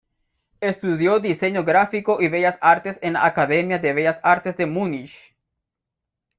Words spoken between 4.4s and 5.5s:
de Múnich.